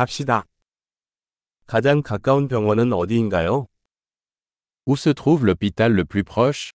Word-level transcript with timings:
갑시다. 0.00 0.46
가장 1.66 2.00
가까운 2.00 2.48
병원은 2.48 2.94
어디인가요? 2.94 3.66
Où 4.86 4.96
se 4.96 5.12
trouve 5.12 5.44
l'hôpital 5.44 5.92
le 5.92 6.06
plus 6.06 6.24
proche 6.24 6.70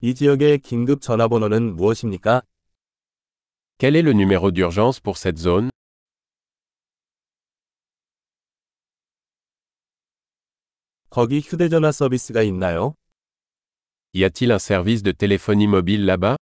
이 0.00 0.12
지역의 0.12 0.58
긴급 0.58 1.02
전화번호는 1.02 1.76
무엇입니까? 1.76 2.42
Quel 3.78 3.94
est 3.94 4.02
le 4.02 4.12
numéro 4.12 4.50
d'urgence 4.50 5.00
pour 5.00 5.16
cette 5.16 5.38
zone 5.38 5.70
거기 11.10 11.38
휴대전화 11.38 11.92
서비스가 11.92 12.42
있나요? 12.42 12.96
Y 14.12 14.24
a-t-il 14.24 14.50
un 14.50 14.58
service 14.58 15.04
de 15.04 15.12
téléphonie 15.12 15.68
mobile 15.68 16.04
là-bas 16.04 16.43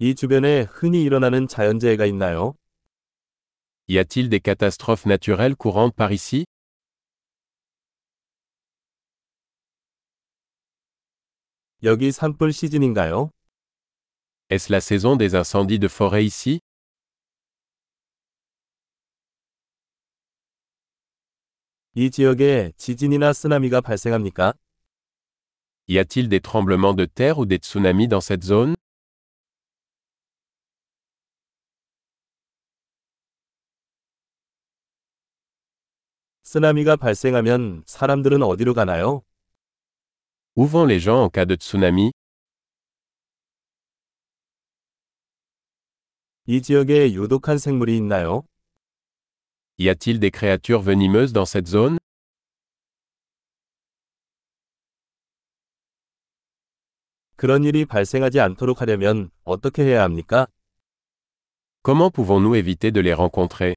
이 0.00 0.14
주변에 0.14 0.66
흔히 0.70 1.02
일어나는 1.02 1.48
자연재해가 1.48 2.04
있나요? 2.04 2.54
Y 3.88 3.96
a-t-il 3.96 4.28
des 4.28 4.40
catastrophes 4.40 5.06
naturelles 5.06 5.56
courantes 5.56 5.96
par 5.96 6.12
ici 6.12 6.44
여기 11.82 12.12
산불 12.12 12.52
시즌인가요? 12.52 13.30
Est-ce 14.50 14.70
la 14.70 14.80
saison 14.80 15.16
des 15.16 15.34
incendies 15.34 15.78
de 15.78 15.88
forêt 15.88 16.24
ici 16.26 16.60
이 21.94 22.10
지역에 22.10 22.72
지진이나 22.76 23.32
쓰나미가 23.32 23.80
발생합니까? 23.80 24.52
Y 25.88 25.98
a-t-il 25.98 26.28
des 26.28 26.40
tremblements 26.40 26.92
de 26.92 27.06
terre 27.06 27.38
ou 27.38 27.46
des 27.46 27.56
tsunamis 27.56 28.08
dans 28.08 28.20
cette 28.20 28.44
zone 28.44 28.74
쓰나미가 36.43 36.95
발생하면 36.95 37.83
사람들은 37.85 38.41
어디로 38.41 38.73
가나요? 38.73 39.21
Où 40.55 40.67
vont 40.67 40.85
les 40.85 40.99
gens 40.99 41.23
en 41.23 41.29
cas 41.29 41.45
de 41.45 41.55
tsunami 41.55 42.11
이 46.47 46.61
지역에 46.61 47.13
유독한 47.13 47.57
생물이 47.57 47.95
있나요? 47.97 48.43
Y 49.79 49.89
a-t-il 49.89 50.19
des 50.19 50.31
créatures 50.31 50.83
venimeuses 50.83 51.31
dans 51.31 51.45
cette 51.45 51.69
zone 51.69 51.97
그런 57.35 57.63
일이 57.63 57.85
발생하지 57.85 58.39
않도록 58.39 58.81
하려면 58.81 59.31
어떻게 59.43 59.83
해야 59.83 60.03
합니까? 60.03 60.47
Comment 61.83 62.11
pouvons-nous 62.11 62.55
éviter 62.55 62.91
de 62.91 62.99
les 63.01 63.13
rencontrer 63.13 63.75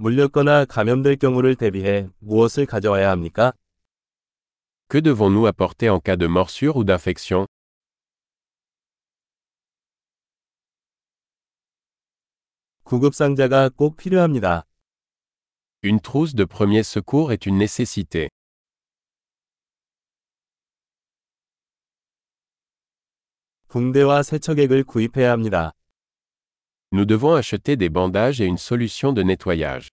물렸거나 0.00 0.64
감염될 0.64 1.16
경우를 1.16 1.56
대비해 1.56 2.08
무엇을 2.20 2.66
가져와야 2.66 3.10
합니까? 3.10 3.52
Que 4.88 5.02
devons-nous 5.02 5.46
apporter 5.48 5.90
en 5.90 5.98
cas 5.98 6.16
de 6.16 6.28
morsure 6.28 6.76
ou 6.76 6.84
d'infection 6.84 7.46
구급 12.84 13.12
상자가 13.12 13.68
꼭 13.68 13.96
필요합니다. 13.96 14.62
Une 15.82 15.98
trousse 16.00 16.36
de 16.36 16.46
premier 16.46 16.84
secours 16.84 17.32
est 17.32 17.46
une 17.46 17.58
nécessité. 17.58 18.28
붕대와 23.66 24.22
세척액을 24.22 24.84
구입해야 24.84 25.32
합니다. 25.32 25.72
Nous 26.91 27.05
devons 27.05 27.33
acheter 27.33 27.75
des 27.75 27.89
bandages 27.89 28.39
et 28.39 28.45
une 28.45 28.57
solution 28.57 29.13
de 29.13 29.23
nettoyage. 29.23 29.89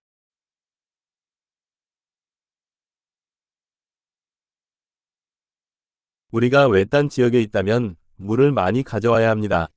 우리가 6.30 6.68
외딴 6.68 7.08
지역에 7.08 7.40
있다면 7.40 7.96
물을 8.16 8.52
많이 8.52 8.82
가져와야 8.82 9.30
합니다. 9.30 9.68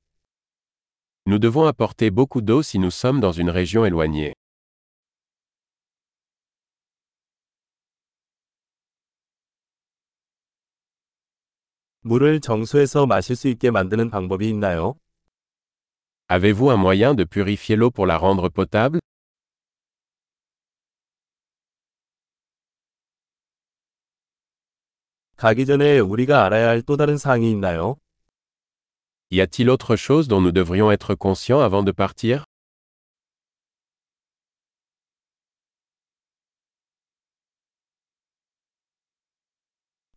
Nous 1.26 1.40
devons 1.40 1.66
apporter 1.66 2.10
beaucoup 2.10 2.42
d'eau 2.42 2.62
si 2.62 2.78
nous 2.78 2.92
sommes 2.92 3.20
dans 3.20 3.32
une 3.32 3.50
région 3.50 3.86
éloignée. 3.86 4.34
물을 12.02 12.38
정수해서 12.40 13.06
마실 13.06 13.34
수 13.34 13.48
있게 13.48 13.70
만드는 13.70 14.10
방법이 14.10 14.46
있나요? 14.50 14.94
Avez-vous 16.28 16.70
un 16.70 16.76
moyen 16.76 17.14
de 17.14 17.24
purifier 17.24 17.76
l'eau 17.76 17.90
pour 17.90 18.06
la 18.06 18.16
rendre 18.16 18.48
potable 18.48 19.00
가기 25.36 25.66
전에 25.66 25.98
우리가 25.98 26.44
알아야 26.46 26.68
할 26.68 26.82
또 26.82 26.96
다른 26.96 27.18
사항이 27.18 27.50
있나요? 27.50 27.96
Y 29.30 29.40
a-t-il 29.40 29.68
autre 29.68 29.96
chose 29.96 30.28
dont 30.28 30.40
nous 30.40 30.52
devrions 30.52 30.90
être 30.90 31.14
conscients 31.14 31.60
avant 31.60 31.84
de 31.84 31.92
partir 31.92 32.44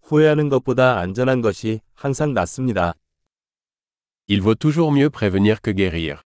후회하는 0.03 0.48
것보다 0.48 1.00
안전한 1.00 1.42
것이 1.42 1.81
항상 1.94 2.34
낫습니다. 2.34 2.94
Il 4.28 4.41
vaut 4.41 4.55
toujours 4.55 4.93
mieux 4.93 5.10
prévenir 5.10 5.60
que 5.60 5.71
guérir. 5.71 6.22